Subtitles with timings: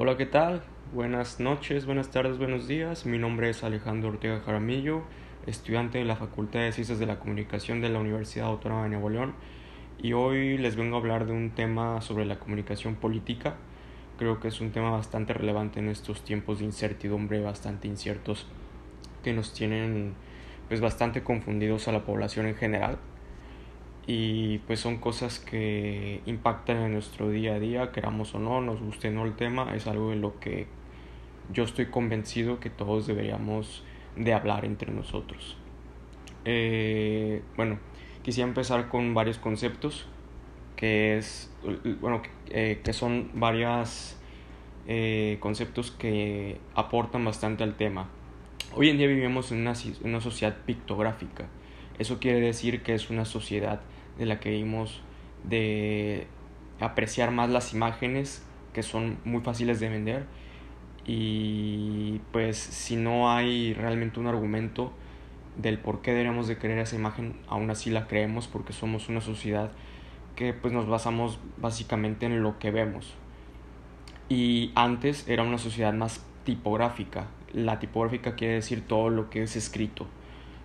[0.00, 0.62] Hola, ¿qué tal?
[0.94, 3.04] Buenas noches, buenas tardes, buenos días.
[3.04, 5.02] Mi nombre es Alejandro Ortega Jaramillo,
[5.44, 9.10] estudiante de la Facultad de Ciencias de la Comunicación de la Universidad Autónoma de Nuevo
[9.10, 9.34] León.
[10.00, 13.56] Y hoy les vengo a hablar de un tema sobre la comunicación política.
[14.18, 18.46] Creo que es un tema bastante relevante en estos tiempos de incertidumbre bastante inciertos
[19.24, 20.14] que nos tienen
[20.68, 22.98] pues bastante confundidos a la población en general
[24.10, 28.80] y pues son cosas que impactan en nuestro día a día, queramos o no, nos
[28.80, 30.66] guste o no el tema, es algo de lo que
[31.52, 33.84] yo estoy convencido que todos deberíamos
[34.16, 35.58] de hablar entre nosotros.
[36.46, 37.78] Eh, bueno,
[38.22, 40.06] quisiera empezar con varios conceptos,
[40.74, 41.54] que es,
[42.00, 44.16] bueno, eh, que son varios
[44.86, 48.08] eh, conceptos que aportan bastante al tema.
[48.74, 51.44] Hoy en día vivimos en una, una sociedad pictográfica.
[51.98, 53.82] Eso quiere decir que es una sociedad
[54.18, 55.00] de la que vimos
[55.44, 56.26] de
[56.80, 60.26] apreciar más las imágenes que son muy fáciles de vender
[61.06, 64.92] y pues si no hay realmente un argumento
[65.56, 69.20] del por qué deberíamos de creer esa imagen, aún así la creemos porque somos una
[69.20, 69.72] sociedad
[70.36, 73.14] que pues nos basamos básicamente en lo que vemos.
[74.28, 77.26] Y antes era una sociedad más tipográfica.
[77.52, 80.06] La tipográfica quiere decir todo lo que es escrito.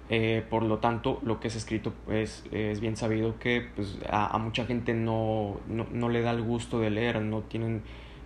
[0.10, 4.38] Eh, por lo tanto, lo que es escrito pues, es bien sabido que pues, a,
[4.38, 7.82] mucha gente no, no, no, le da el gusto de leer, no tienen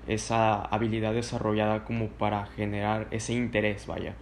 [0.07, 4.15] esa habilidad desarrollada como para generar ese interés, vaya.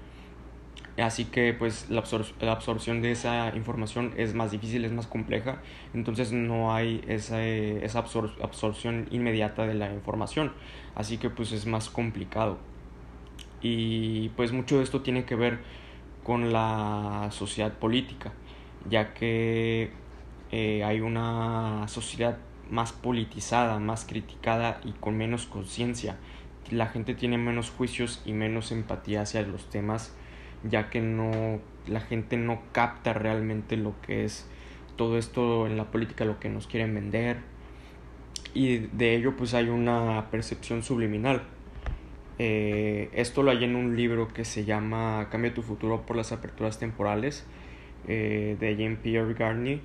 [0.97, 2.03] Así que pues la,
[2.39, 5.61] la absorción de esa información es más difícil, es más compleja,
[5.93, 10.53] entonces no hay esa, esa absorción inmediata de la información,
[10.95, 12.59] así que pues es más complicado.
[13.61, 15.59] Y pues mucho de esto tiene que ver
[16.25, 18.33] con la sociedad política,
[18.89, 19.91] ya que
[20.51, 22.39] eh, hay una sociedad
[22.71, 26.17] más politizada, más criticada y con menos conciencia.
[26.71, 30.15] La gente tiene menos juicios y menos empatía hacia los temas,
[30.63, 34.49] ya que no la gente no capta realmente lo que es
[34.95, 37.37] todo esto en la política, lo que nos quieren vender.
[38.55, 41.43] Y de ello pues hay una percepción subliminal
[42.37, 46.31] eh, esto lo hay en un libro que se llama Cambia tu futuro por las
[46.31, 47.45] aperturas temporales
[48.07, 49.79] eh, de Jean-Pierre Garnier,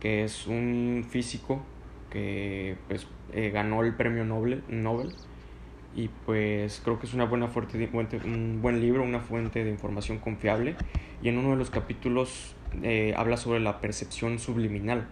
[0.00, 1.62] que es un físico
[2.10, 5.12] que pues, eh, ganó el premio Nobel, Nobel
[5.94, 7.76] y pues creo que es una buena fuente,
[8.24, 10.76] un buen libro, una fuente de información confiable
[11.22, 12.56] y en uno de los capítulos
[13.14, 15.06] habla sobre la percepción subliminal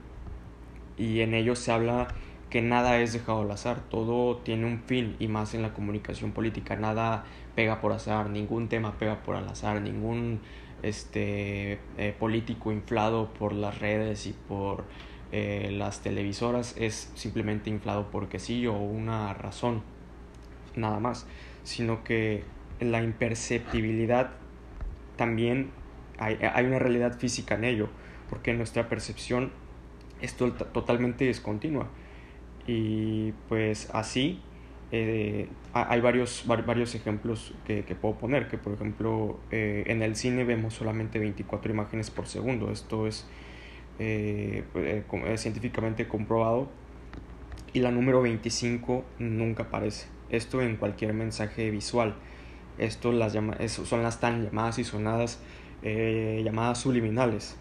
[0.97, 2.09] y en ello se habla
[2.51, 6.33] que nada es dejado al azar, todo tiene un fin y más en la comunicación
[6.33, 7.25] política, nada
[7.55, 10.41] pega por azar, ningún tema pega por al azar, ningún
[10.83, 14.85] este eh, político inflado por las redes y por
[15.31, 19.83] eh, las televisoras es simplemente inflado porque sí o una razón,
[20.75, 21.27] nada más,
[21.63, 22.43] sino que
[22.81, 24.33] la imperceptibilidad
[25.17, 25.71] también
[26.19, 27.89] hay, hay una realidad física en ello,
[28.29, 29.53] porque nuestra percepción
[30.21, 31.89] es totalmente discontinua
[32.71, 34.41] y pues así
[34.93, 40.45] eh, hay varios, varios ejemplos que, puedo poner, que por ejemplo eh, en el cine
[40.45, 43.27] vemos solamente 24 imágenes por segundo, esto es
[43.99, 44.63] eh,
[45.37, 46.69] científicamente comprobado
[47.73, 52.15] y la número 25 nunca aparece, esto en cualquier mensaje visual,
[52.79, 55.43] esto las llama, son las tan llamadas y sonadas
[55.83, 57.57] llamadas subliminales,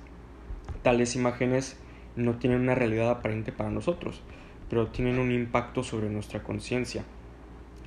[0.83, 1.79] tales imágenes
[2.15, 4.21] no tienen una realidad aparente para nosotros,
[4.69, 7.03] pero tienen un impacto sobre nuestra conciencia.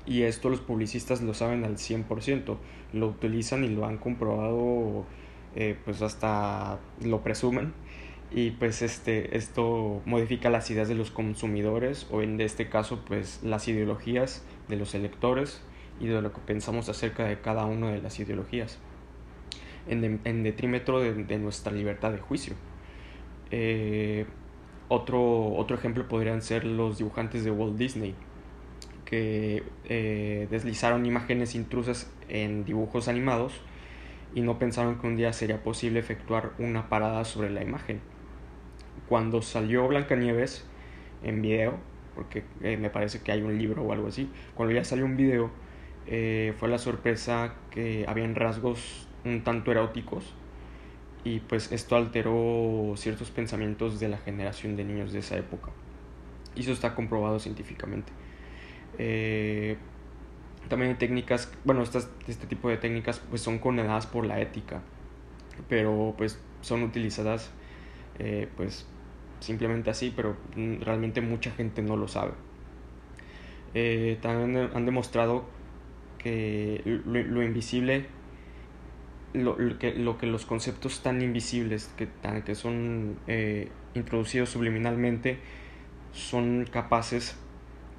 [0.04, 2.56] Y esto los publicistas lo saben al 100%,
[2.92, 5.04] lo utilizan y lo han comprobado,
[5.54, 7.72] eh, pues hasta lo presumen.
[8.34, 13.40] Y pues este, esto modifica las ideas de los consumidores o en este caso pues
[13.42, 15.60] las ideologías de los electores
[16.00, 18.78] y de lo que pensamos acerca de cada una de las ideologías
[19.86, 22.54] en, en detrimento de, de, nuestra libertad de juicio.
[23.50, 24.26] Eh,
[24.92, 28.14] otro, otro ejemplo podrían ser los dibujantes de Walt Disney,
[29.06, 33.54] que eh, deslizaron imágenes intrusas en dibujos animados
[34.34, 38.00] y no pensaron que un día sería posible efectuar una parada sobre la imagen.
[39.08, 40.66] Cuando salió Blancanieves
[41.22, 41.78] en video,
[42.14, 45.16] porque eh, me parece que hay un libro o algo así, cuando ya salió un
[45.16, 45.50] video,
[46.06, 50.34] eh, fue la sorpresa que habían rasgos un tanto eróticos
[51.24, 55.70] y pues esto alteró ciertos pensamientos de la generación de niños de esa época.
[56.54, 58.12] Y eso está comprobado científicamente.
[58.98, 59.76] Eh,
[60.68, 64.82] también hay técnicas, bueno, estas, este tipo de técnicas pues son condenadas por la ética,
[65.68, 67.50] pero pues son utilizadas
[68.18, 68.86] eh, pues
[69.40, 72.32] simplemente así, pero realmente mucha gente no lo sabe.
[73.74, 75.44] Eh, también han demostrado
[76.18, 78.06] que lo, invisible,
[79.32, 85.38] lo, que, lo que los conceptos tan invisibles que, tan, que son eh, introducidos subliminalmente
[86.12, 87.36] son capaces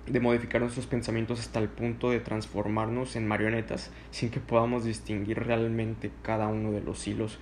[0.06, 5.40] de modificar nuestros pensamientos hasta el punto de transformarnos en marionetas sin que podamos distinguir
[5.40, 7.40] realmente cada uno de los hilos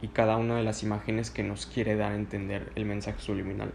[0.00, 3.72] y cada una de las imágenes que nos quiere dar a entender el mensaje subliminal.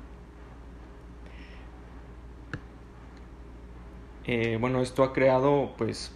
[4.25, 6.13] Eh, bueno, esto ha creado, pues,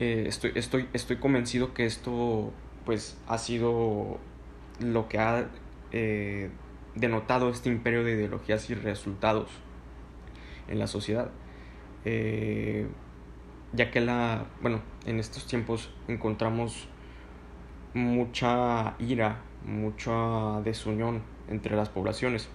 [0.00, 2.52] eh, estoy, estoy, estoy convencido que esto,
[2.84, 4.18] pues, ha sido
[4.80, 5.48] lo que ha
[5.92, 6.50] eh,
[6.94, 9.50] denotado este imperio de ideologías y resultados
[10.68, 11.30] en la sociedad.
[13.72, 16.88] ya que la, bueno, en estos tiempos encontramos
[17.94, 22.48] mucha ira, mucha desunión entre las poblaciones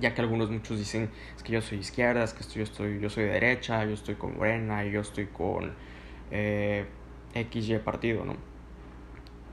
[0.00, 3.10] ya que algunos muchos dicen es que yo soy izquierda, es que yo estoy yo
[3.10, 5.72] soy de derecha, yo estoy con Morena, yo estoy con
[6.30, 6.86] eh,
[7.34, 8.36] XY partido, ¿no?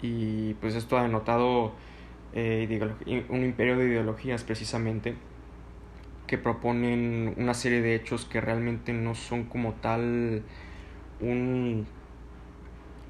[0.02, 1.74] Y pues esto ha denotado
[2.34, 5.16] eh, un imperio de ideologías precisamente
[6.28, 10.44] que proponen una serie de hechos que realmente no son como tal
[11.20, 11.86] un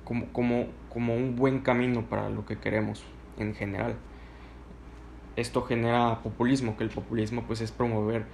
[0.04, 3.04] como, como, como un buen camino para lo que queremos
[3.38, 3.96] en general
[5.36, 8.26] esto genera populismo, que el populismo pues es promover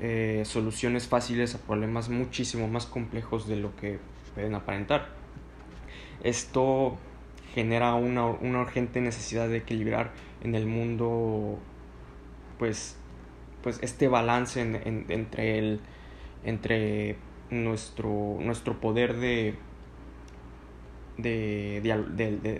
[0.00, 3.98] eh, soluciones fáciles a problemas muchísimo más complejos de lo que
[4.34, 5.08] pueden aparentar.
[6.22, 6.98] Esto
[7.54, 10.12] genera una, urgente necesidad de equilibrar
[10.42, 11.58] en el mundo
[12.58, 12.96] pues,
[13.62, 15.80] pues este balance entre, el,
[16.44, 17.16] entre
[17.50, 19.56] nuestro, nuestro poder de
[21.22, 21.80] de,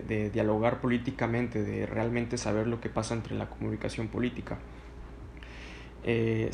[0.06, 4.58] de, dialogar políticamente, de realmente saber lo que pasa entre la comunicación política.
[6.04, 6.50] Eh,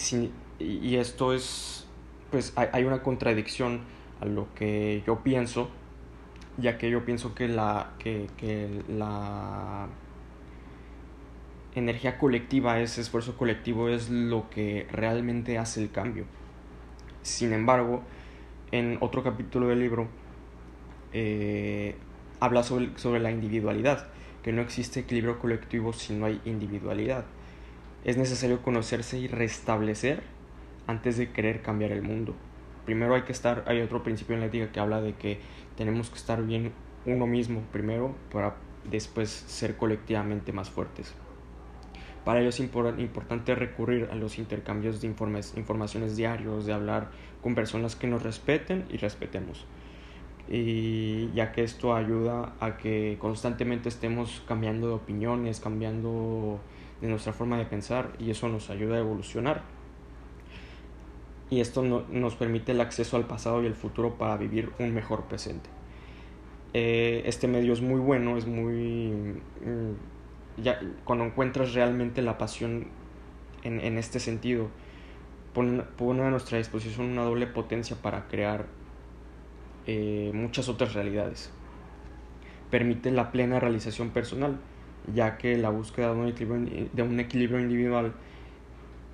[0.58, 1.86] y esto es,
[2.30, 3.80] pues hay, una contradicción
[4.20, 5.68] a lo que yo pienso,
[6.58, 9.88] ya que yo pienso que la, que, que la
[11.74, 16.24] energía colectiva, ese esfuerzo colectivo es lo que realmente hace el cambio.
[17.22, 18.02] Sin embargo,
[18.72, 20.08] en otro capítulo del libro,
[21.12, 21.96] eh,
[22.40, 24.08] habla sobre, sobre la individualidad,
[24.42, 27.24] que no existe equilibrio colectivo si no hay individualidad.
[28.04, 30.22] Es necesario conocerse y restablecer
[30.86, 32.34] antes de querer cambiar el mundo.
[32.87, 35.38] Primero hay que estar, hay otro principio en la ética que habla de que
[35.77, 36.73] tenemos que estar bien
[37.05, 38.56] uno mismo primero para
[38.91, 41.15] después ser colectivamente más fuertes.
[42.25, 47.11] Para ello es importante recurrir a los intercambios de informes, informaciones diarios, de hablar
[47.43, 49.67] con personas que nos respeten y respetemos
[50.49, 56.61] y ya que esto ayuda a que constantemente estemos cambiando de opiniones, cambiando
[57.00, 59.62] de nuestra forma de pensar y eso nos ayuda a evolucionar.
[61.48, 65.25] Y esto nos permite el acceso al pasado y el futuro para vivir un mejor
[65.25, 65.70] presente.
[66.75, 69.40] Eh, este medio es muy bueno, es muy...
[69.64, 72.88] Mm, ya, cuando encuentras realmente la pasión
[73.62, 74.69] en, en este sentido,
[75.54, 78.66] pone, pone a nuestra disposición una doble potencia para crear
[79.87, 81.50] eh, muchas otras realidades.
[82.70, 84.58] Permite la plena realización personal,
[85.14, 88.12] ya que la búsqueda de un equilibrio, de un equilibrio individual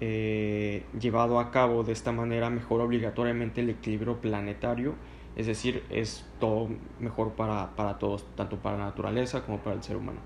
[0.05, 4.97] eh, llevado a cabo de esta manera mejora obligatoriamente el equilibrio planetario,
[5.37, 9.83] es decir, es todo mejor para, para todos, tanto para la naturaleza como para el
[9.85, 10.19] ser humano.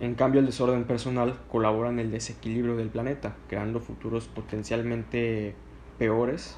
[0.00, 5.54] En cambio, el desorden personal colabora en el desequilibrio del planeta, creando futuros potencialmente
[5.98, 6.56] peores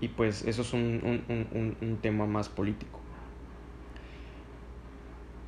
[0.00, 3.00] y pues eso es un, un, un, tema más político.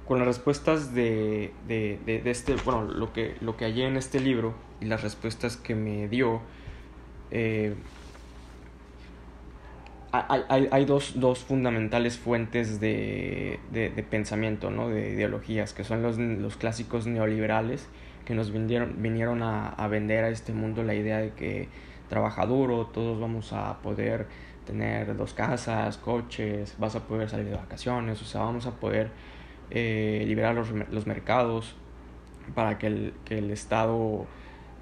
[0.08, 4.18] Con las respuestas de, de, de, este, bueno, lo que, lo que hallé en este
[4.18, 6.40] libro y las respuestas que me dio,
[7.30, 7.74] eh,
[10.12, 14.88] hay, hay, hay dos, dos, fundamentales fuentes de, de, pensamiento, ¿no?
[14.88, 17.86] de ideologías, que son los, los clásicos neoliberales,
[18.24, 21.68] que nos vinieron, vinieron a, a vender a este mundo la idea de que
[22.08, 24.26] trabaja duro, todos vamos a poder
[24.66, 29.10] tener dos casas, coches, vas a poder salir de vacaciones, o sea, vamos a poder
[29.70, 31.76] eh, liberar los, los, mercados
[32.54, 34.26] para que el, que el Estado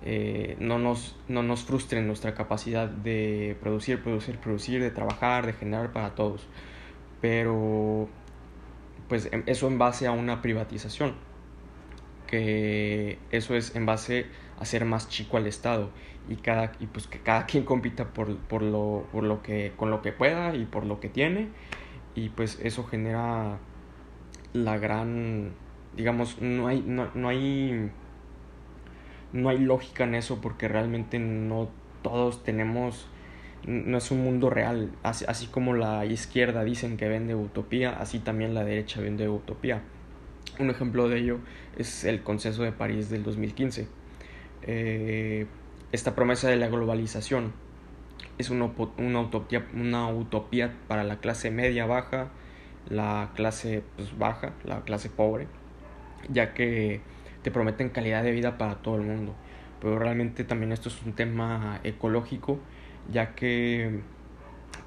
[0.04, 5.46] eh, no, nos, no nos frustre en nuestra capacidad de producir, producir, producir, de trabajar,
[5.46, 6.46] de generar para todos.
[7.20, 8.08] Pero,
[9.08, 11.14] pues em, eso en base a una privatización,
[12.26, 14.26] que eso es en base
[14.60, 15.90] hacer más chico al Estado
[16.28, 19.90] y cada y pues que cada quien compita por, por, lo, por lo que con
[19.90, 21.48] lo que pueda y por lo que tiene
[22.14, 23.58] y pues eso genera
[24.52, 25.52] la gran
[25.96, 27.90] digamos no hay no, no hay
[29.32, 31.68] no hay lógica en eso porque realmente no
[32.02, 33.08] todos tenemos
[33.66, 34.90] no es un mundo real.
[35.02, 39.82] Así, así, como la izquierda dicen que vende utopía, así también la derecha vende utopía.
[40.58, 41.38] Un ejemplo de ello
[41.76, 43.88] es el Consenso de París del 2015.
[44.62, 45.46] Eh,
[45.92, 47.52] esta promesa de la globalización
[48.38, 52.28] es una, una, utopía, una utopía para la clase media baja,
[52.88, 55.46] la clase pues, baja, la clase pobre,
[56.28, 57.00] ya que
[57.48, 59.34] te prometen calidad de vida para todo el mundo.
[59.80, 62.58] Pero realmente también esto es un tema ecológico,
[63.10, 64.00] ya que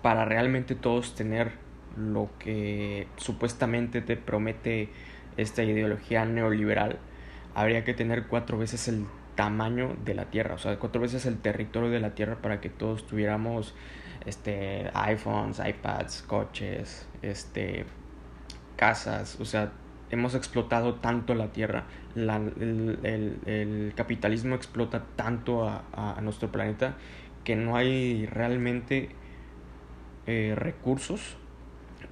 [0.03, 1.53] para realmente todos tener
[1.98, 4.89] lo que supuestamente te promete
[5.38, 7.00] esta ideología neoliberal,
[7.56, 11.39] habría que tener cuatro veces el tamaño de la Tierra, o sea, cuatro veces el
[11.39, 13.74] territorio de la Tierra para que todos tuviéramos
[14.27, 17.86] este iPhones, iPads, coches, este
[18.75, 19.72] casas, o sea,
[20.12, 26.96] hemos explotado tanto la Tierra, el, capitalismo explota tanto a, nuestro planeta
[27.44, 29.10] que no hay realmente
[30.27, 31.38] eh, recursos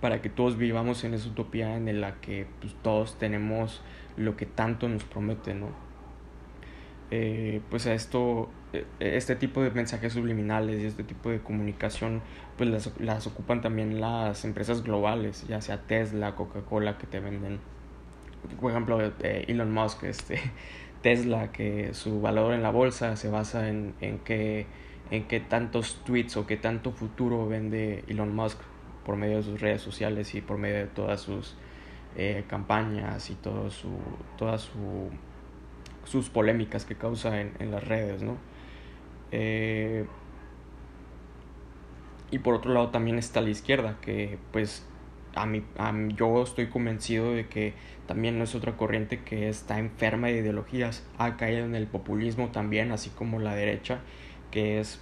[0.02, 3.82] para que todos vivamos en esa utopía en la que pues, todos tenemos
[4.18, 5.68] lo que tanto nos promete, ¿no?
[7.12, 12.22] Eh, pues a esto, eh, este tipo de mensajes subliminales y este tipo de comunicación,
[12.58, 17.60] pues las, las ocupan también las empresas globales, ya sea Tesla, Coca-Cola, que te venden,
[18.60, 20.40] por ejemplo, eh, Elon Musk, este,
[21.02, 24.66] Tesla, que su valor en la bolsa se basa en, en, que,
[25.12, 28.60] en qué tantos tweets o qué tanto futuro vende Elon Musk
[29.06, 31.56] por medio de sus redes sociales y por medio de todas sus
[32.16, 33.98] eh, campañas y todo su,
[34.38, 35.10] todas su,
[36.06, 38.38] sus polémicas que causa en, en las redes, ¿no?
[39.32, 40.06] Eh,
[42.32, 44.86] y por otro lado también está la izquierda, que pues
[45.42, 47.74] a mí, a yo estoy convencido de que
[48.08, 52.50] también no es otra corriente que está enferma de ideologías, ha caído en el populismo
[52.50, 54.00] también, así como la derecha,
[54.52, 55.00] que es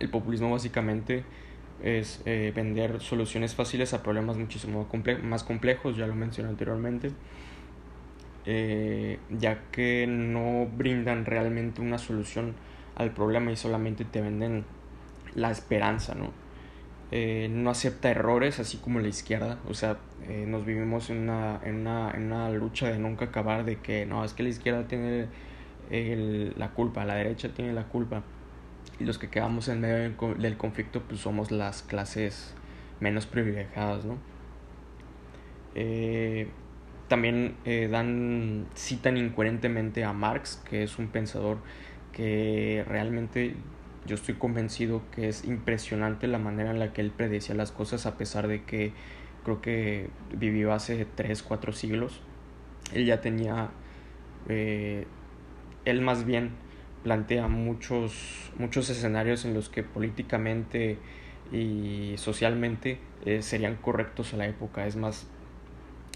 [0.00, 1.24] el populismo básicamente
[1.82, 4.88] es eh, vender soluciones fáciles a problemas muchísimo
[5.22, 7.10] más complejos, ya lo mencioné anteriormente,
[8.44, 12.54] eh, ya que no brindan realmente una solución
[12.96, 14.64] al problema y solamente te venden
[15.34, 16.41] la esperanza, ¿no?
[17.12, 19.98] Eh, no acepta errores, así como la izquierda, o sea,
[20.46, 24.42] nos vivimos en una, una, una lucha de nunca acabar, de que no, es que
[24.42, 25.28] la izquierda tiene
[26.56, 28.22] la culpa, la derecha tiene la culpa
[28.98, 29.96] y los que quedamos en medio
[30.38, 32.54] del conflicto pues somos las clases
[33.00, 34.16] menos privilegiadas, ¿no?
[35.74, 36.48] Eh,
[37.08, 41.58] también eh, dan, citan incoherentemente a Marx, que es un pensador
[42.12, 43.54] que realmente
[44.06, 48.06] yo estoy convencido que es impresionante la manera en la que él predecía las cosas
[48.06, 48.92] a pesar de que
[49.44, 52.20] creo que vivió hace 3, 4 siglos.
[52.92, 53.70] Él ya tenía,
[54.48, 55.06] eh,
[55.84, 56.50] él más bien
[57.02, 60.98] plantea muchos, muchos escenarios en los que políticamente
[61.52, 64.86] y socialmente eh, serían correctos a la época.
[64.86, 65.28] Es más,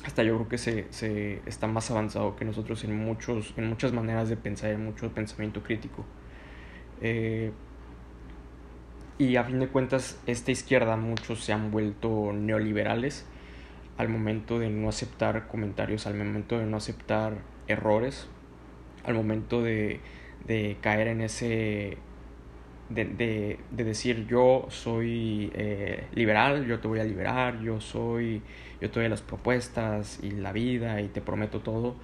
[0.05, 3.93] hasta yo creo que se, se está más avanzado que nosotros en, muchos, en muchas
[3.93, 6.05] maneras de pensar, en mucho pensamiento crítico.
[7.01, 7.53] Eh,
[9.19, 13.27] y a fin de cuentas, esta izquierda, muchos se han vuelto neoliberales
[13.97, 18.29] al momento de no aceptar comentarios, al momento de no aceptar errores,
[19.05, 20.01] al momento de
[20.47, 21.99] de caer en ese
[22.89, 28.43] de, de, de decir yo soy eh, liberal, yo te voy a liberar, yo soy,
[28.81, 31.97] yo te doy las propuestas y la vida y te prometo todo.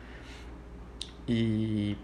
[1.27, 1.97] Y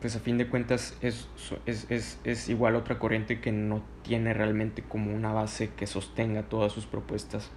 [0.00, 1.28] pues a fin de cuentas es,
[1.66, 6.44] es, es, es igual otra corriente que no tiene realmente como una base que sostenga
[6.44, 7.50] todas sus propuestas.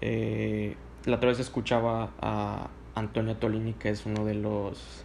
[0.00, 5.04] Eh, la otra vez escuchaba a Antonio Tolini, que es uno de los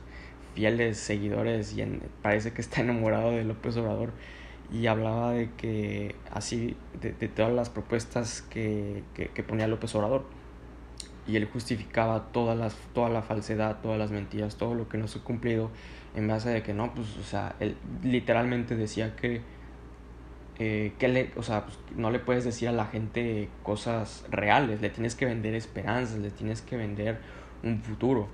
[0.53, 1.83] fieles seguidores y
[2.21, 4.11] parece que está enamorado de López Obrador
[4.71, 10.25] y hablaba de que así de, todas las propuestas que, que, ponía López Obrador
[11.27, 15.07] y él justificaba todas las, toda la falsedad, todas las mentiras, todo lo que no
[15.07, 15.71] se ha cumplido
[16.15, 19.41] en base de que no, pues, o sea, él literalmente decía que,
[20.59, 24.81] eh, que le, o sea, pues, no le puedes decir a la gente cosas reales,
[24.81, 27.19] le tienes que vender esperanzas, le tienes que vender
[27.63, 28.29] un futuro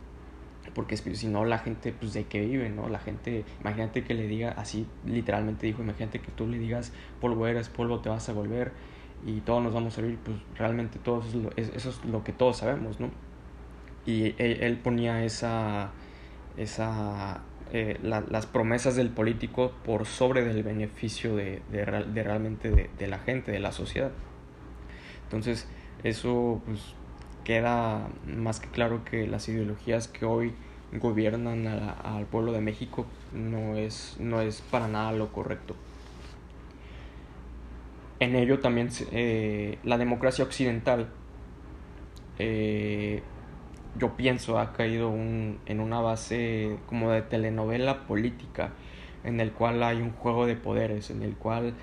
[0.74, 2.88] porque si no la gente pues de qué vive, ¿no?
[2.90, 7.48] La gente, imagínate que le diga así, literalmente dijo, imagínate que tú le digas polvo
[7.48, 8.72] eres, polvo te vas a volver
[9.26, 11.22] y todos nos vamos a vivir, pues realmente todo
[11.56, 13.10] eso es lo, que todos sabemos, ¿no?
[14.06, 15.92] Y él, ponía esa,
[16.58, 23.20] esa eh, las promesas del político por sobre del beneficio de, de, realmente de, la
[23.20, 24.12] gente, de la sociedad.
[25.24, 25.68] Entonces,
[26.04, 26.94] eso pues
[27.46, 30.54] queda más que claro que las ideologías que hoy
[30.92, 35.76] gobiernan al pueblo de México no es, no es para nada lo correcto.
[38.24, 41.10] En ello también eh, la democracia occidental,
[42.40, 43.22] eh,
[43.98, 48.72] yo pienso, ha caído en una base como de telenovela política,
[49.24, 51.76] en el cual hay un juego de poderes, en el cual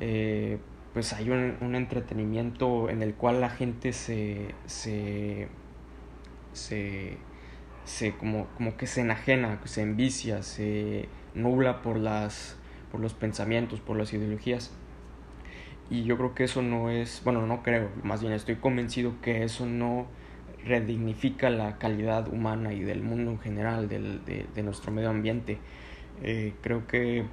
[0.00, 0.58] eh,
[0.92, 5.48] pues hay un, entretenimiento en el cual la gente se, se,
[6.52, 7.18] se,
[7.84, 12.56] se como, como que se enajena, se envicia, se nubla por, las,
[12.90, 14.72] por los pensamientos, por las ideologías.
[15.90, 19.42] Y yo creo que eso no es, bueno, no creo, más bien estoy convencido que
[19.44, 20.06] eso no
[20.64, 25.58] redignifica la calidad humana y del mundo en general, del, de, nuestro medio ambiente.
[26.22, 27.24] Eh, creo que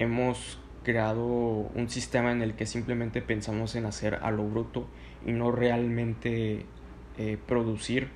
[0.00, 4.88] hemos creado un sistema en el que simplemente pensamos en hacer a lo bruto
[5.24, 6.66] y no realmente
[7.16, 8.08] eh, producir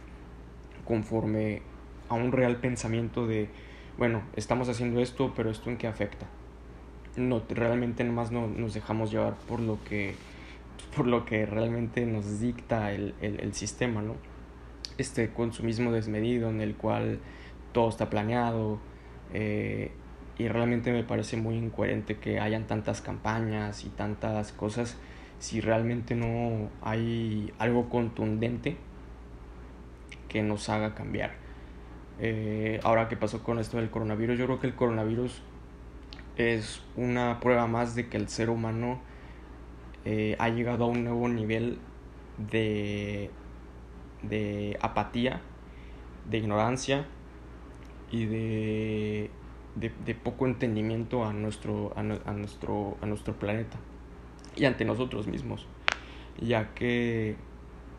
[0.84, 1.62] conforme
[2.08, 3.48] a un real pensamiento de,
[3.96, 6.26] bueno, estamos haciendo esto, pero esto en qué afecta
[7.16, 10.14] no realmente nomás no, nos dejamos llevar por lo que
[10.96, 14.14] por lo que realmente nos dicta el, el, el, sistema, ¿no?
[14.98, 17.20] Este consumismo desmedido en el cual
[17.72, 18.78] todo está planeado
[19.32, 19.90] eh,
[20.38, 24.96] y realmente me parece muy incoherente que hayan tantas campañas y tantas cosas
[25.38, 28.76] si realmente no hay algo contundente
[30.28, 31.32] que nos haga cambiar.
[32.20, 35.42] Eh, ahora que pasó con esto del coronavirus, yo creo que el coronavirus
[36.36, 39.00] es una prueba más de que el ser humano
[40.04, 41.78] eh, ha llegado a un nuevo nivel
[42.38, 43.30] de,
[44.22, 45.40] de apatía,
[46.28, 47.06] de ignorancia
[48.10, 49.30] y de,
[49.76, 53.78] de, poco entendimiento a nuestro, a, nuestro, a nuestro planeta
[54.56, 55.66] y ante nosotros mismos,
[56.40, 57.36] ya que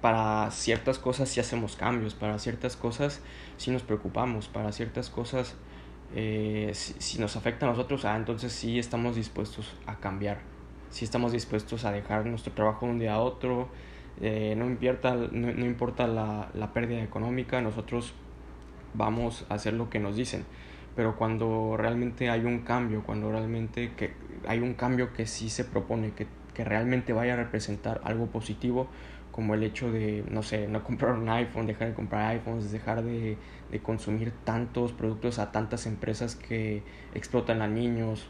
[0.01, 3.21] para ciertas cosas sí hacemos cambios, para ciertas cosas
[3.57, 5.55] sí nos preocupamos, para ciertas cosas
[6.15, 10.39] eh, si, nos afecta a nosotros, ah, entonces sí estamos dispuestos a cambiar,
[10.89, 13.69] sí estamos dispuestos a dejar nuestro trabajo de un día a otro,
[14.21, 18.13] eh, no, importa, no, importa la, la, pérdida económica, nosotros
[18.93, 20.45] vamos a hacer lo que nos dicen.
[20.95, 24.13] Pero cuando realmente hay un cambio, cuando realmente que
[24.47, 28.87] hay un cambio que sí se propone, que, que realmente vaya a representar algo positivo,
[29.33, 33.03] como el hecho de, no sé, no comprar un iPhone, dejar de comprar iPhones, dejar
[33.03, 33.35] de,
[33.71, 36.83] de consumir tantos productos a tantas empresas que
[37.15, 38.27] explotan a niños,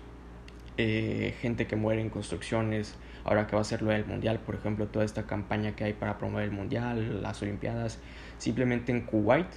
[0.78, 4.56] eh, gente que muere en construcciones, ahora que va a ser lo del mundial, por
[4.56, 8.00] ejemplo, toda esta campaña que hay para promover el mundial, las olimpiadas,
[8.38, 9.48] simplemente en Kuwait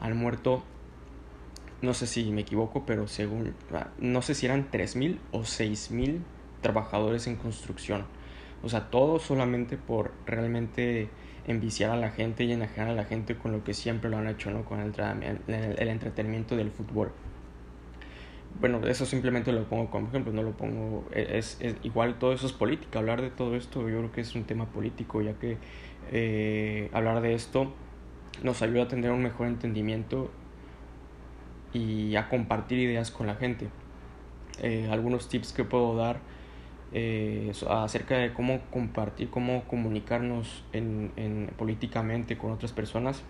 [0.00, 0.64] han muerto,
[1.82, 3.54] no sé si me equivoco, pero según,
[4.00, 6.18] no sé si eran 3.000 o 6.000
[6.62, 8.06] trabajadores en construcción
[8.66, 11.08] o sea, todo solamente por realmente
[11.46, 14.26] enviciar a la gente y enajenar a la gente con lo que siempre lo han
[14.26, 14.64] hecho, ¿no?
[14.64, 17.12] Con el, entretenimiento del fútbol.
[18.60, 22.46] Bueno, eso simplemente lo pongo como ejemplo, no lo pongo, e, es, igual todo eso
[22.46, 25.58] es política, hablar de todo esto yo creo que es un tema político, ya que
[26.10, 27.72] eh, hablar de esto
[28.42, 30.30] nos ayuda a tener un mejor entendimiento
[31.72, 33.68] y a compartir ideas con la gente.
[34.60, 36.18] Eh, algunos tips que puedo dar
[36.92, 43.22] eh, acerca de cómo compartir, cómo comunicarnos en, en, políticamente con otras personas,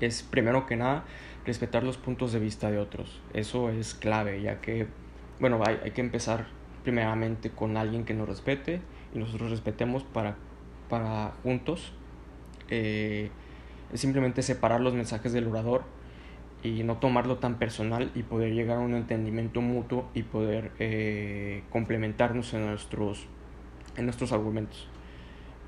[0.00, 1.04] es primero que nada
[1.44, 3.20] respetar los puntos de vista de otros.
[3.32, 4.86] Eso es clave, ya que,
[5.40, 6.46] bueno, hay, hay que empezar
[6.84, 8.80] primeramente con alguien que nos respete
[9.14, 10.36] y nosotros respetemos para,
[10.88, 11.92] para juntos
[12.68, 13.30] eh,
[13.94, 15.84] simplemente separar los mensajes del orador
[16.62, 21.62] y no tomarlo tan personal y poder llegar a un entendimiento mutuo y poder eh,
[21.70, 23.26] complementarnos en nuestros,
[23.96, 24.88] en nuestros argumentos.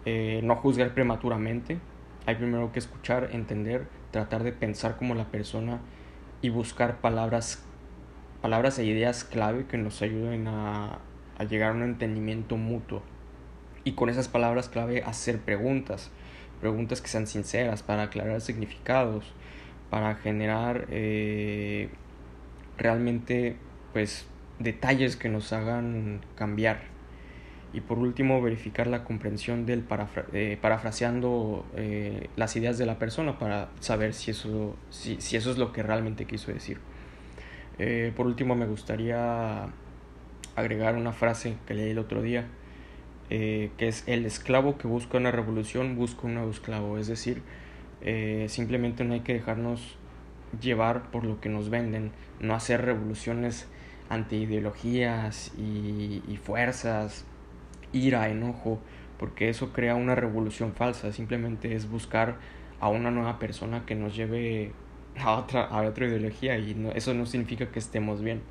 [0.05, 1.79] Eh, no juzgar prematuramente,
[2.27, 5.81] hay primero que escuchar, entender, tratar de pensar como la persona
[6.41, 7.65] y buscar palabras,
[8.41, 10.99] palabras e ideas clave que nos ayuden a,
[11.39, 13.03] a llegar a un entendimiento mutuo.
[13.85, 16.11] Y con esas palabras clave hacer preguntas,
[16.61, 19.33] preguntas que sean sinceras para aclarar significados,
[19.91, 21.89] para generar eh,
[22.77, 23.57] realmente
[23.93, 24.27] pues
[24.59, 26.83] detalles que nos hagan cambiar
[27.73, 29.85] y por último verificar la comprensión del
[30.33, 35.51] eh, parafraseando eh, las ideas de la persona para saber si eso, si, si eso
[35.51, 36.79] es lo que realmente quiso decir.
[38.17, 39.69] por último me gustaría
[40.57, 42.47] agregar una frase que leí el otro día
[43.29, 47.43] que es el esclavo que busca una revolución busca un nuevo esclavo es decir
[48.01, 49.97] eh, simplemente no hay que dejarnos
[50.61, 53.69] llevar por lo que nos venden, no hacer revoluciones
[54.09, 57.25] anti ideologías y, y fuerzas,
[57.93, 58.79] ira, enojo,
[59.19, 62.37] porque eso crea una revolución falsa, simplemente es buscar
[62.81, 64.73] a una nueva persona que nos lleve
[65.19, 68.43] a otra, a otra ideología y eso no significa que estemos bien.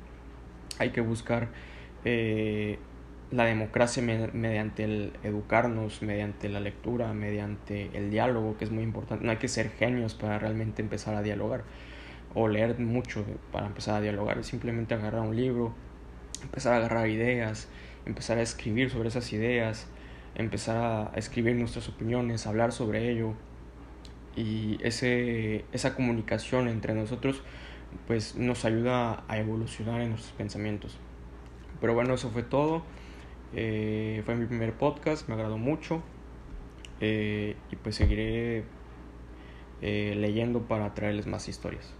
[0.78, 1.48] Hay que buscar
[2.04, 2.78] eh,
[3.30, 9.24] la democracia mediante el educarnos, mediante la lectura, mediante el diálogo, que es muy importante.
[9.24, 11.64] No hay que ser genios para realmente empezar a dialogar
[12.34, 14.42] o leer mucho para empezar a dialogar.
[14.44, 15.74] Simplemente agarrar un libro,
[16.42, 17.68] empezar a agarrar ideas,
[18.06, 19.86] empezar a escribir sobre esas ideas,
[20.34, 23.34] empezar a escribir nuestras opiniones, hablar sobre ello.
[24.36, 27.42] Y ese, esa comunicación entre nosotros
[28.06, 30.98] pues nos ayuda a evolucionar en nuestros pensamientos.
[31.80, 32.82] Pero bueno, eso fue todo.
[33.52, 36.02] Eh, fue mi primer podcast, me agradó mucho.
[37.00, 38.66] Eh, y pues seguiré
[39.80, 41.97] eh, leyendo para traerles más historias.